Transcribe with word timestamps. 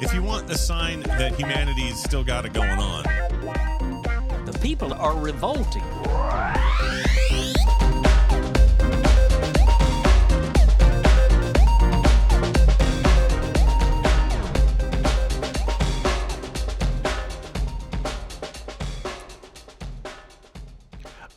if 0.00 0.12
you 0.12 0.22
want 0.22 0.50
a 0.50 0.58
sign 0.58 1.00
that 1.00 1.34
humanity's 1.38 2.02
still 2.02 2.22
got 2.22 2.44
it 2.44 2.52
going 2.52 2.78
on. 2.78 3.02
The 4.44 4.58
people 4.60 4.92
are 4.92 5.16
revolting. 5.16 5.82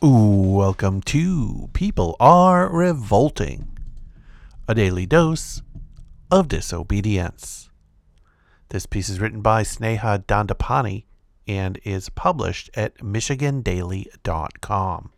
Ooh, 0.04 0.56
welcome 0.56 1.02
to 1.04 1.70
People 1.74 2.16
Are 2.20 2.70
Revolting, 2.70 3.78
a 4.68 4.76
daily 4.76 5.06
dose 5.06 5.62
of 6.32 6.48
disobedience. 6.48 7.70
This 8.70 8.86
piece 8.86 9.10
is 9.10 9.20
written 9.20 9.42
by 9.42 9.64
Sneha 9.64 10.24
Dandapani 10.26 11.06
and 11.48 11.80
is 11.84 12.10
published 12.10 12.70
at 12.76 13.00
MichiganDaily.com. 13.00 15.12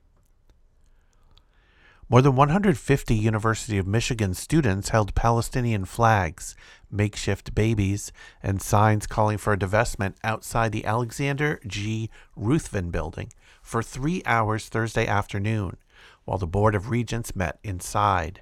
More 2.07 2.21
than 2.21 2.35
150 2.35 3.15
University 3.15 3.77
of 3.77 3.87
Michigan 3.87 4.33
students 4.33 4.89
held 4.89 5.15
Palestinian 5.15 5.85
flags, 5.85 6.55
makeshift 6.89 7.53
babies, 7.53 8.13
and 8.41 8.61
signs 8.61 9.07
calling 9.07 9.37
for 9.37 9.53
a 9.53 9.57
divestment 9.57 10.15
outside 10.23 10.71
the 10.71 10.85
Alexander 10.85 11.59
G. 11.67 12.09
Ruthven 12.37 12.89
building 12.89 13.33
for 13.61 13.83
three 13.83 14.21
hours 14.25 14.67
Thursday 14.67 15.07
afternoon, 15.07 15.75
while 16.23 16.37
the 16.37 16.47
Board 16.47 16.75
of 16.75 16.89
Regents 16.89 17.35
met 17.35 17.59
inside. 17.63 18.41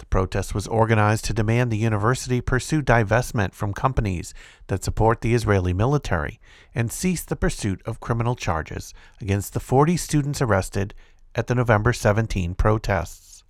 The 0.00 0.06
protest 0.06 0.54
was 0.54 0.66
organized 0.66 1.26
to 1.26 1.34
demand 1.34 1.70
the 1.70 1.76
university 1.76 2.40
pursue 2.40 2.80
divestment 2.80 3.52
from 3.52 3.74
companies 3.74 4.32
that 4.68 4.82
support 4.82 5.20
the 5.20 5.34
Israeli 5.34 5.74
military 5.74 6.40
and 6.74 6.90
cease 6.90 7.22
the 7.22 7.36
pursuit 7.36 7.82
of 7.84 8.00
criminal 8.00 8.34
charges 8.34 8.94
against 9.20 9.52
the 9.52 9.60
40 9.60 9.98
students 9.98 10.40
arrested 10.40 10.94
at 11.34 11.48
the 11.48 11.54
November 11.54 11.92
17 11.92 12.54
protests. 12.54 13.44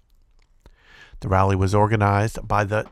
The 1.21 1.29
rally 1.29 1.55
was 1.55 1.73
organized 1.73 2.41
by 2.49 2.65
the 2.65 2.87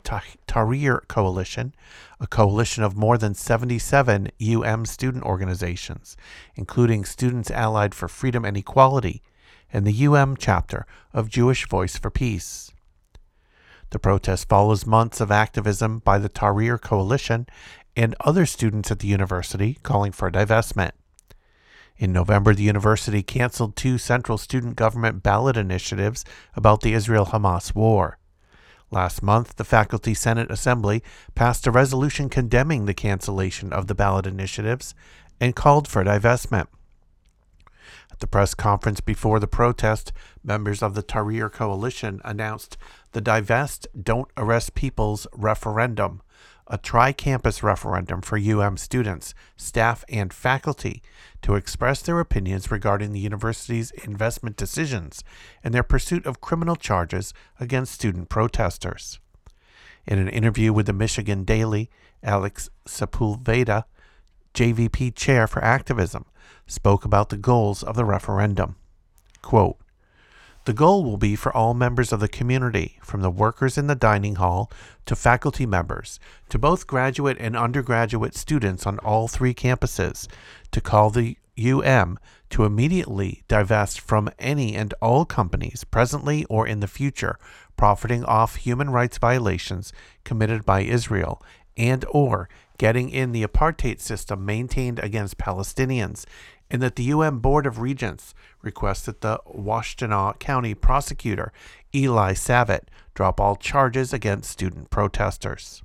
Tahrir 0.47 1.05
Coalition, 1.09 1.75
a 2.17 2.27
coalition 2.27 2.85
of 2.85 2.95
more 2.95 3.17
than 3.17 3.33
77 3.33 4.31
UM 4.41 4.85
student 4.85 5.25
organizations, 5.25 6.15
including 6.55 7.03
Students 7.03 7.51
Allied 7.51 7.93
for 7.93 8.07
Freedom 8.07 8.45
and 8.45 8.55
Equality 8.55 9.21
and 9.73 9.85
the 9.85 10.05
UM 10.05 10.37
chapter 10.37 10.85
of 11.13 11.27
Jewish 11.27 11.67
Voice 11.67 11.97
for 11.97 12.09
Peace. 12.09 12.71
The 13.91 13.99
protest 13.99 14.47
follows 14.47 14.85
months 14.85 15.19
of 15.19 15.31
activism 15.31 15.99
by 15.99 16.19
the 16.19 16.29
Tahrir 16.29 16.79
Coalition 16.79 17.47
and 17.95 18.15
other 18.19 18.45
students 18.45 18.91
at 18.91 18.99
the 18.99 19.07
university 19.07 19.79
calling 19.81 20.11
for 20.11 20.29
divestment. 20.29 20.91
In 21.97 22.13
November, 22.13 22.53
the 22.53 22.63
university 22.63 23.21
canceled 23.23 23.75
two 23.75 23.97
central 23.97 24.37
student 24.37 24.75
government 24.75 25.21
ballot 25.21 25.57
initiatives 25.57 26.23
about 26.55 26.81
the 26.81 26.93
Israel 26.93 27.25
Hamas 27.25 27.75
war. 27.75 28.19
Last 28.91 29.21
month, 29.21 29.57
the 29.57 29.65
Faculty 29.65 30.13
Senate 30.13 30.49
Assembly 30.49 31.03
passed 31.35 31.67
a 31.67 31.71
resolution 31.71 32.29
condemning 32.29 32.85
the 32.85 32.93
cancellation 32.93 33.73
of 33.73 33.87
the 33.87 33.95
ballot 33.95 34.25
initiatives 34.25 34.95
and 35.41 35.55
called 35.55 35.87
for 35.87 36.03
divestment. 36.03 36.67
At 38.11 38.19
the 38.19 38.27
press 38.27 38.53
conference 38.53 38.99
before 39.01 39.39
the 39.39 39.47
protest, 39.47 40.11
members 40.43 40.81
of 40.81 40.95
the 40.95 41.03
Tahrir 41.03 41.51
Coalition 41.51 42.19
announced 42.25 42.77
the 43.11 43.21
Divest 43.21 43.87
Don't 44.01 44.29
Arrest 44.37 44.75
People's 44.75 45.25
referendum, 45.33 46.21
a 46.67 46.77
tri 46.77 47.11
campus 47.11 47.63
referendum 47.63 48.21
for 48.21 48.37
UM 48.37 48.77
students, 48.77 49.33
staff, 49.57 50.03
and 50.09 50.31
faculty 50.31 51.01
to 51.41 51.55
express 51.55 52.01
their 52.01 52.19
opinions 52.19 52.69
regarding 52.69 53.11
the 53.11 53.19
university's 53.19 53.91
investment 53.91 54.55
decisions 54.55 55.23
and 55.63 55.73
their 55.73 55.83
pursuit 55.83 56.25
of 56.25 56.41
criminal 56.41 56.75
charges 56.75 57.33
against 57.59 57.93
student 57.93 58.29
protesters. 58.29 59.19
In 60.05 60.19
an 60.19 60.29
interview 60.29 60.71
with 60.71 60.85
the 60.85 60.93
Michigan 60.93 61.43
Daily, 61.43 61.89
Alex 62.23 62.69
Sepulveda, 62.85 63.85
JVP 64.53 65.15
chair 65.15 65.47
for 65.47 65.63
activism, 65.63 66.25
spoke 66.67 67.05
about 67.05 67.29
the 67.29 67.37
goals 67.37 67.81
of 67.83 67.95
the 67.95 68.05
referendum. 68.05 68.75
Quote, 69.41 69.77
the 70.69 70.73
goal 70.73 71.03
will 71.03 71.17
be 71.17 71.35
for 71.35 71.51
all 71.51 71.73
members 71.73 72.13
of 72.13 72.19
the 72.19 72.27
community, 72.27 72.99
from 73.01 73.21
the 73.21 73.31
workers 73.31 73.75
in 73.75 73.87
the 73.87 73.95
dining 73.95 74.35
hall 74.35 74.71
to 75.07 75.15
faculty 75.15 75.65
members, 75.65 76.19
to 76.47 76.59
both 76.59 76.85
graduate 76.85 77.37
and 77.39 77.57
undergraduate 77.57 78.35
students 78.35 78.85
on 78.85 78.99
all 78.99 79.27
three 79.27 79.55
campuses, 79.55 80.27
to 80.69 80.79
call 80.79 81.09
the 81.09 81.39
UM 81.59 82.19
to 82.51 82.65
immediately 82.65 83.43
divest 83.47 83.99
from 83.99 84.29
any 84.37 84.75
and 84.75 84.93
all 85.01 85.25
companies, 85.25 85.83
presently 85.85 86.45
or 86.51 86.67
in 86.67 86.81
the 86.81 86.87
future, 86.87 87.39
profiting 87.75 88.23
off 88.25 88.57
human 88.57 88.91
rights 88.91 89.17
violations 89.17 89.91
committed 90.23 90.67
by 90.67 90.81
Israel 90.81 91.41
and 91.79 92.05
or 92.11 92.49
getting 92.77 93.09
in 93.09 93.31
the 93.31 93.43
apartheid 93.43 93.99
system 93.99 94.45
maintained 94.45 94.99
against 94.99 95.37
Palestinians 95.37 96.25
and 96.69 96.81
that 96.83 96.95
the 96.95 97.11
UM 97.11 97.39
Board 97.39 97.65
of 97.65 97.79
Regents 97.79 98.35
requests 98.61 99.03
that 99.03 99.21
the 99.21 99.39
Washtenaw 99.47 100.37
County 100.37 100.75
prosecutor, 100.75 101.51
Eli 101.95 102.33
Savitt, 102.33 102.83
drop 103.15 103.39
all 103.39 103.55
charges 103.55 104.13
against 104.13 104.51
student 104.51 104.91
protesters. 104.91 105.81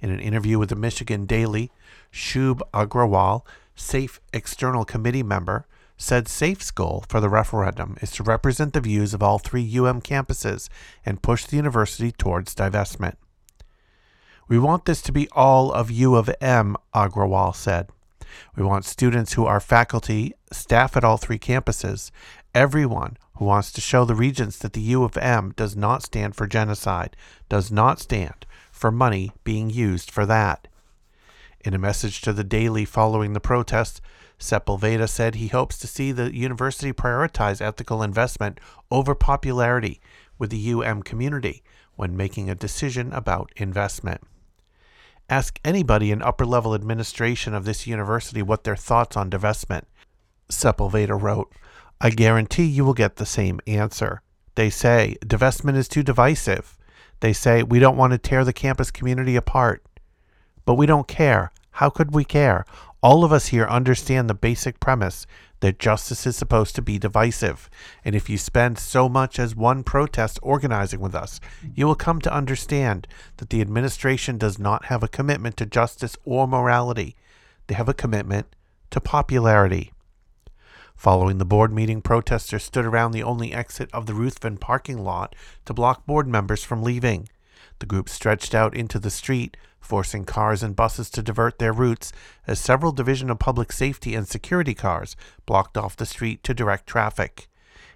In 0.00 0.10
an 0.10 0.20
interview 0.20 0.58
with 0.58 0.70
the 0.70 0.76
Michigan 0.76 1.26
Daily, 1.26 1.70
Shub 2.12 2.60
Agrawal, 2.74 3.42
SAFE 3.76 4.20
external 4.32 4.84
committee 4.84 5.22
member, 5.22 5.66
said 5.96 6.28
SAFE's 6.28 6.70
goal 6.70 7.04
for 7.08 7.20
the 7.20 7.28
referendum 7.28 7.96
is 8.02 8.10
to 8.12 8.22
represent 8.22 8.72
the 8.72 8.80
views 8.80 9.14
of 9.14 9.22
all 9.22 9.38
three 9.38 9.62
UM 9.78 10.02
campuses 10.02 10.68
and 11.04 11.22
push 11.22 11.44
the 11.44 11.56
university 11.56 12.10
towards 12.10 12.54
divestment. 12.54 13.14
We 14.48 14.60
want 14.60 14.84
this 14.84 15.02
to 15.02 15.12
be 15.12 15.28
all 15.32 15.72
of 15.72 15.90
U 15.90 16.14
of 16.14 16.30
M, 16.40 16.76
Agrawal 16.94 17.52
said. 17.52 17.88
We 18.54 18.62
want 18.62 18.84
students 18.84 19.32
who 19.32 19.44
are 19.44 19.58
faculty, 19.58 20.34
staff 20.52 20.96
at 20.96 21.02
all 21.02 21.16
three 21.16 21.38
campuses, 21.38 22.12
everyone 22.54 23.16
who 23.38 23.44
wants 23.44 23.72
to 23.72 23.80
show 23.80 24.04
the 24.04 24.14
regents 24.14 24.56
that 24.58 24.72
the 24.72 24.80
U 24.82 25.02
of 25.02 25.16
M 25.16 25.52
does 25.56 25.74
not 25.74 26.04
stand 26.04 26.36
for 26.36 26.46
genocide, 26.46 27.16
does 27.48 27.72
not 27.72 27.98
stand 27.98 28.46
for 28.70 28.92
money 28.92 29.32
being 29.42 29.68
used 29.68 30.12
for 30.12 30.24
that. 30.26 30.68
In 31.64 31.74
a 31.74 31.78
message 31.78 32.20
to 32.20 32.32
the 32.32 32.44
Daily 32.44 32.84
following 32.84 33.32
the 33.32 33.40
protest, 33.40 34.00
Sepulveda 34.38 35.08
said 35.08 35.34
he 35.34 35.48
hopes 35.48 35.76
to 35.78 35.88
see 35.88 36.12
the 36.12 36.32
university 36.32 36.92
prioritize 36.92 37.60
ethical 37.60 38.00
investment 38.00 38.60
over 38.92 39.16
popularity 39.16 40.00
with 40.38 40.50
the 40.50 40.72
UM 40.72 41.02
community 41.02 41.64
when 41.96 42.16
making 42.16 42.48
a 42.48 42.54
decision 42.54 43.12
about 43.12 43.50
investment. 43.56 44.20
Ask 45.28 45.58
anybody 45.64 46.12
in 46.12 46.22
upper 46.22 46.46
level 46.46 46.74
administration 46.74 47.52
of 47.52 47.64
this 47.64 47.86
university 47.86 48.42
what 48.42 48.64
their 48.64 48.76
thoughts 48.76 49.16
on 49.16 49.30
divestment. 49.30 49.82
Sepulveda 50.48 51.20
wrote, 51.20 51.52
I 52.00 52.10
guarantee 52.10 52.64
you 52.64 52.84
will 52.84 52.94
get 52.94 53.16
the 53.16 53.26
same 53.26 53.60
answer. 53.66 54.22
They 54.54 54.70
say 54.70 55.16
divestment 55.24 55.76
is 55.76 55.88
too 55.88 56.02
divisive. 56.02 56.78
They 57.20 57.32
say 57.32 57.62
we 57.62 57.78
don't 57.78 57.96
want 57.96 58.12
to 58.12 58.18
tear 58.18 58.44
the 58.44 58.52
campus 58.52 58.90
community 58.90 59.34
apart. 59.34 59.82
But 60.64 60.74
we 60.74 60.86
don't 60.86 61.08
care. 61.08 61.52
How 61.76 61.90
could 61.90 62.14
we 62.14 62.24
care? 62.24 62.64
All 63.02 63.22
of 63.22 63.32
us 63.32 63.48
here 63.48 63.66
understand 63.66 64.30
the 64.30 64.34
basic 64.34 64.80
premise 64.80 65.26
that 65.60 65.78
justice 65.78 66.26
is 66.26 66.34
supposed 66.34 66.74
to 66.76 66.80
be 66.80 66.98
divisive. 66.98 67.68
And 68.02 68.14
if 68.14 68.30
you 68.30 68.38
spend 68.38 68.78
so 68.78 69.10
much 69.10 69.38
as 69.38 69.54
one 69.54 69.84
protest 69.84 70.38
organizing 70.42 71.00
with 71.00 71.14
us, 71.14 71.38
you 71.74 71.86
will 71.86 71.94
come 71.94 72.22
to 72.22 72.32
understand 72.32 73.06
that 73.36 73.50
the 73.50 73.60
administration 73.60 74.38
does 74.38 74.58
not 74.58 74.86
have 74.86 75.02
a 75.02 75.08
commitment 75.08 75.58
to 75.58 75.66
justice 75.66 76.16
or 76.24 76.48
morality. 76.48 77.14
They 77.66 77.74
have 77.74 77.90
a 77.90 77.94
commitment 77.94 78.46
to 78.88 78.98
popularity. 78.98 79.92
Following 80.96 81.36
the 81.36 81.44
board 81.44 81.74
meeting, 81.74 82.00
protesters 82.00 82.64
stood 82.64 82.86
around 82.86 83.12
the 83.12 83.22
only 83.22 83.52
exit 83.52 83.90
of 83.92 84.06
the 84.06 84.14
Ruthven 84.14 84.56
parking 84.56 85.04
lot 85.04 85.36
to 85.66 85.74
block 85.74 86.06
board 86.06 86.26
members 86.26 86.64
from 86.64 86.82
leaving. 86.82 87.28
The 87.78 87.86
group 87.86 88.08
stretched 88.08 88.54
out 88.54 88.74
into 88.74 88.98
the 88.98 89.10
street, 89.10 89.56
forcing 89.80 90.24
cars 90.24 90.62
and 90.62 90.74
buses 90.74 91.10
to 91.10 91.22
divert 91.22 91.58
their 91.58 91.72
routes 91.72 92.12
as 92.46 92.58
several 92.58 92.92
Division 92.92 93.30
of 93.30 93.38
Public 93.38 93.72
Safety 93.72 94.14
and 94.14 94.26
Security 94.26 94.74
cars 94.74 95.16
blocked 95.44 95.76
off 95.76 95.96
the 95.96 96.06
street 96.06 96.42
to 96.44 96.54
direct 96.54 96.86
traffic. 96.86 97.48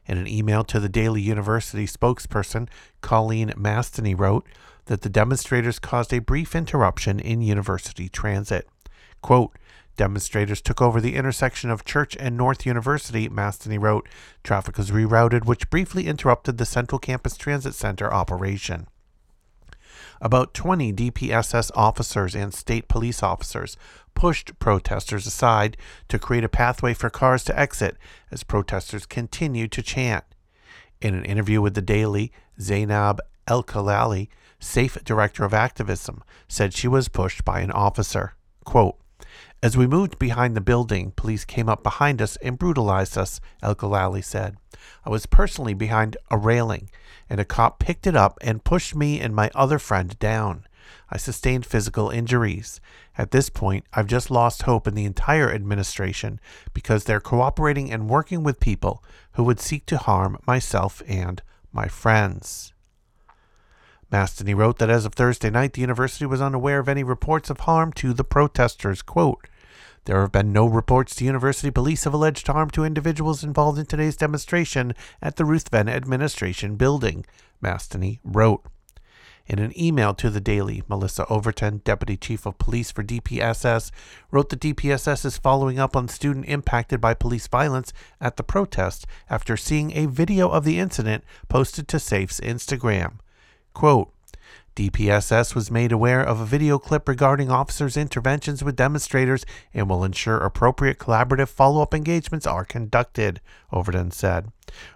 In 0.06 0.18
an 0.18 0.26
email 0.26 0.64
to 0.64 0.80
the 0.80 0.88
Daily 0.88 1.20
University 1.20 1.86
spokesperson, 1.86 2.68
Colleen 3.00 3.52
Mastany 3.56 4.14
wrote 4.14 4.46
that 4.86 5.02
the 5.02 5.08
demonstrators 5.08 5.78
caused 5.78 6.12
a 6.12 6.20
brief 6.20 6.54
interruption 6.54 7.20
in 7.20 7.42
university 7.42 8.08
transit. 8.08 8.68
Quote, 9.22 9.56
Demonstrators 9.96 10.62
took 10.62 10.80
over 10.80 11.00
the 11.00 11.14
intersection 11.14 11.70
of 11.70 11.84
Church 11.84 12.16
and 12.18 12.36
North 12.36 12.64
University, 12.64 13.28
Mastany 13.28 13.76
wrote. 13.76 14.08
Traffic 14.42 14.78
was 14.78 14.90
rerouted, 14.90 15.44
which 15.44 15.68
briefly 15.68 16.06
interrupted 16.06 16.56
the 16.56 16.64
Central 16.64 16.98
Campus 16.98 17.36
Transit 17.36 17.74
Center 17.74 18.10
operation. 18.10 18.86
About 20.20 20.52
20 20.52 20.92
DPSS 20.92 21.70
officers 21.74 22.34
and 22.34 22.52
state 22.52 22.88
police 22.88 23.22
officers 23.22 23.76
pushed 24.14 24.58
protesters 24.58 25.26
aside 25.26 25.76
to 26.08 26.18
create 26.18 26.44
a 26.44 26.48
pathway 26.48 26.92
for 26.92 27.08
cars 27.08 27.42
to 27.44 27.58
exit 27.58 27.96
as 28.30 28.42
protesters 28.42 29.06
continued 29.06 29.72
to 29.72 29.82
chant. 29.82 30.24
In 31.00 31.14
an 31.14 31.24
interview 31.24 31.62
with 31.62 31.74
the 31.74 31.80
Daily, 31.80 32.32
Zainab 32.60 33.20
El 33.46 33.64
Khalali, 33.64 34.28
SAFE 34.58 35.02
Director 35.04 35.44
of 35.44 35.54
Activism, 35.54 36.22
said 36.48 36.74
she 36.74 36.86
was 36.86 37.08
pushed 37.08 37.44
by 37.44 37.60
an 37.60 37.70
officer. 37.70 38.34
Quote, 38.64 38.96
as 39.62 39.76
we 39.76 39.86
moved 39.86 40.18
behind 40.18 40.56
the 40.56 40.60
building, 40.60 41.12
police 41.16 41.44
came 41.44 41.68
up 41.68 41.82
behind 41.82 42.22
us 42.22 42.36
and 42.36 42.58
brutalized 42.58 43.18
us, 43.18 43.40
El 43.62 43.74
Khalali 43.74 44.24
said. 44.24 44.56
I 45.04 45.10
was 45.10 45.26
personally 45.26 45.74
behind 45.74 46.16
a 46.30 46.38
railing, 46.38 46.88
and 47.28 47.38
a 47.38 47.44
cop 47.44 47.78
picked 47.78 48.06
it 48.06 48.16
up 48.16 48.38
and 48.40 48.64
pushed 48.64 48.94
me 48.94 49.20
and 49.20 49.34
my 49.34 49.50
other 49.54 49.78
friend 49.78 50.18
down. 50.18 50.66
I 51.10 51.18
sustained 51.18 51.66
physical 51.66 52.08
injuries. 52.08 52.80
At 53.18 53.32
this 53.32 53.50
point, 53.50 53.84
I've 53.92 54.06
just 54.06 54.30
lost 54.30 54.62
hope 54.62 54.86
in 54.88 54.94
the 54.94 55.04
entire 55.04 55.52
administration 55.52 56.40
because 56.72 57.04
they're 57.04 57.20
cooperating 57.20 57.92
and 57.92 58.08
working 58.08 58.42
with 58.42 58.60
people 58.60 59.04
who 59.32 59.44
would 59.44 59.60
seek 59.60 59.84
to 59.86 59.98
harm 59.98 60.38
myself 60.46 61.02
and 61.06 61.42
my 61.70 61.86
friends. 61.86 62.72
Mastany 64.10 64.54
wrote 64.54 64.78
that 64.78 64.90
as 64.90 65.04
of 65.04 65.14
Thursday 65.14 65.50
night, 65.50 65.74
the 65.74 65.80
university 65.80 66.26
was 66.26 66.40
unaware 66.40 66.80
of 66.80 66.88
any 66.88 67.04
reports 67.04 67.50
of 67.50 67.60
harm 67.60 67.92
to 67.92 68.12
the 68.12 68.24
protesters. 68.24 69.02
Quote, 69.02 69.46
there 70.04 70.20
have 70.20 70.32
been 70.32 70.52
no 70.52 70.66
reports 70.66 71.14
to 71.16 71.24
university 71.24 71.70
police 71.70 72.06
of 72.06 72.14
alleged 72.14 72.46
harm 72.46 72.70
to 72.70 72.84
individuals 72.84 73.44
involved 73.44 73.78
in 73.78 73.86
today's 73.86 74.16
demonstration 74.16 74.94
at 75.20 75.36
the 75.36 75.44
Ruthven 75.44 75.88
Administration 75.88 76.76
Building, 76.76 77.24
Mastany 77.60 78.20
wrote. 78.24 78.64
In 79.46 79.58
an 79.58 79.76
email 79.76 80.14
to 80.14 80.30
the 80.30 80.40
Daily, 80.40 80.82
Melissa 80.88 81.26
Overton, 81.26 81.82
Deputy 81.84 82.16
Chief 82.16 82.46
of 82.46 82.58
Police 82.58 82.92
for 82.92 83.02
DPSS, 83.02 83.90
wrote 84.30 84.48
that 84.50 84.60
DPSS 84.60 85.24
is 85.24 85.38
following 85.38 85.78
up 85.78 85.96
on 85.96 86.06
student 86.06 86.46
impacted 86.46 87.00
by 87.00 87.14
police 87.14 87.48
violence 87.48 87.92
at 88.20 88.36
the 88.36 88.44
protest 88.44 89.06
after 89.28 89.56
seeing 89.56 89.96
a 89.96 90.06
video 90.06 90.48
of 90.50 90.64
the 90.64 90.78
incident 90.78 91.24
posted 91.48 91.88
to 91.88 91.98
SAFE's 91.98 92.38
Instagram. 92.40 93.14
Quote, 93.74 94.12
DPSS 94.76 95.54
was 95.54 95.70
made 95.70 95.92
aware 95.92 96.22
of 96.22 96.40
a 96.40 96.46
video 96.46 96.78
clip 96.78 97.08
regarding 97.08 97.50
officers' 97.50 97.96
interventions 97.96 98.62
with 98.62 98.76
demonstrators 98.76 99.44
and 99.74 99.88
will 99.88 100.04
ensure 100.04 100.38
appropriate 100.38 100.98
collaborative 100.98 101.48
follow 101.48 101.82
up 101.82 101.92
engagements 101.92 102.46
are 102.46 102.64
conducted, 102.64 103.40
Overton 103.72 104.10
said. 104.10 104.52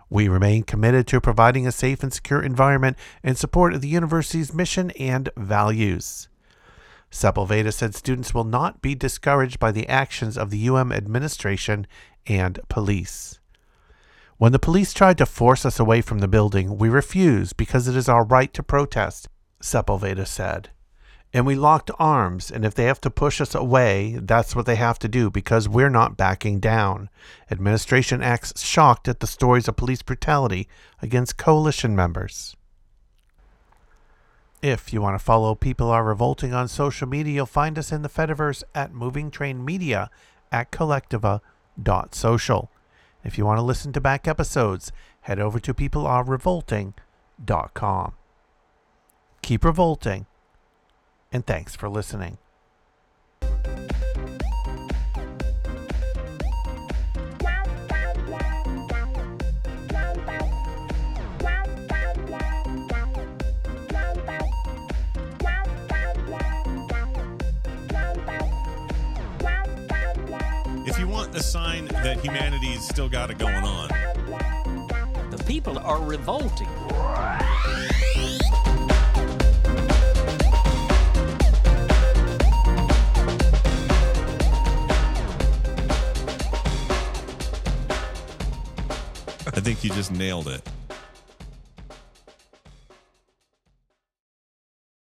We 0.08 0.28
remain 0.28 0.62
committed 0.62 1.06
to 1.08 1.20
providing 1.20 1.66
a 1.66 1.72
safe 1.72 2.02
and 2.02 2.12
secure 2.12 2.42
environment 2.42 2.96
in 3.22 3.34
support 3.34 3.74
of 3.74 3.80
the 3.80 3.88
university's 3.88 4.54
mission 4.54 4.90
and 4.92 5.28
values. 5.36 6.28
Sepulveda 7.10 7.72
said 7.72 7.94
students 7.94 8.34
will 8.34 8.44
not 8.44 8.80
be 8.80 8.94
discouraged 8.94 9.58
by 9.58 9.70
the 9.70 9.88
actions 9.88 10.38
of 10.38 10.50
the 10.50 10.68
UM 10.68 10.92
administration 10.92 11.86
and 12.26 12.58
police. 12.68 13.38
When 14.36 14.52
the 14.52 14.58
police 14.58 14.92
tried 14.92 15.18
to 15.18 15.26
force 15.26 15.64
us 15.64 15.78
away 15.78 16.00
from 16.00 16.18
the 16.18 16.28
building, 16.28 16.76
we 16.76 16.88
refused 16.88 17.56
because 17.56 17.86
it 17.86 17.96
is 17.96 18.08
our 18.08 18.24
right 18.24 18.52
to 18.54 18.64
protest, 18.64 19.28
Sepulveda 19.64 20.26
said. 20.26 20.70
And 21.32 21.46
we 21.46 21.54
locked 21.56 21.90
arms, 21.98 22.50
and 22.50 22.64
if 22.64 22.74
they 22.74 22.84
have 22.84 23.00
to 23.00 23.10
push 23.10 23.40
us 23.40 23.54
away, 23.54 24.18
that's 24.20 24.54
what 24.54 24.66
they 24.66 24.76
have 24.76 24.98
to 25.00 25.08
do 25.08 25.30
because 25.30 25.68
we're 25.68 25.90
not 25.90 26.18
backing 26.18 26.60
down. 26.60 27.08
Administration 27.50 28.22
acts 28.22 28.62
shocked 28.62 29.08
at 29.08 29.18
the 29.18 29.26
stories 29.26 29.66
of 29.66 29.74
police 29.74 30.02
brutality 30.02 30.68
against 31.02 31.38
coalition 31.38 31.96
members. 31.96 32.54
If 34.62 34.92
you 34.92 35.00
want 35.00 35.18
to 35.18 35.24
follow 35.24 35.54
People 35.54 35.90
Are 35.90 36.04
Revolting 36.04 36.52
on 36.54 36.68
social 36.68 37.08
media, 37.08 37.34
you'll 37.34 37.46
find 37.46 37.78
us 37.78 37.90
in 37.90 38.02
the 38.02 38.08
Fediverse 38.08 38.62
at 38.74 38.92
Moving 38.92 39.30
Train 39.30 39.64
Media 39.64 40.10
at 40.52 40.70
kolektiva.social. 40.70 42.70
If 43.24 43.38
you 43.38 43.46
want 43.46 43.58
to 43.58 43.62
listen 43.62 43.92
to 43.94 44.00
back 44.00 44.28
episodes, 44.28 44.92
head 45.22 45.40
over 45.40 45.58
to 45.58 45.74
peoplearerevolting.com. 45.74 48.14
Keep 49.44 49.66
revolting, 49.66 50.24
and 51.30 51.44
thanks 51.44 51.76
for 51.76 51.86
listening. 51.90 52.38
If 70.86 70.98
you 70.98 71.06
want 71.06 71.34
a 71.34 71.42
sign 71.42 71.84
that 71.88 72.20
humanity's 72.24 72.88
still 72.88 73.10
got 73.10 73.30
it 73.30 73.36
going 73.36 73.54
on, 73.56 73.90
The 75.30 75.44
people 75.46 75.78
are 75.80 76.00
revolting. 76.02 76.68
Think 89.64 89.82
you 89.82 89.88
just 89.90 90.12
nailed 90.12 90.46
it. 90.46 90.60